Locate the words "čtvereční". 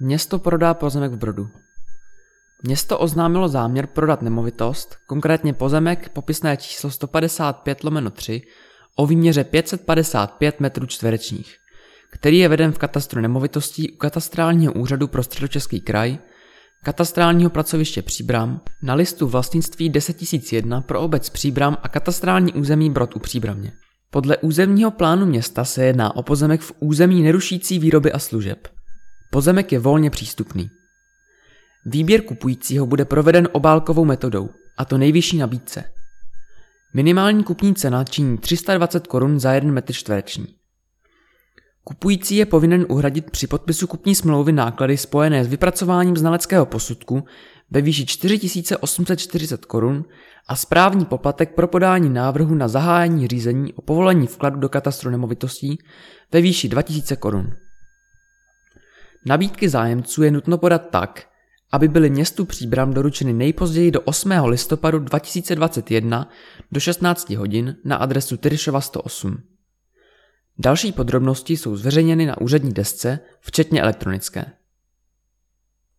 39.92-40.46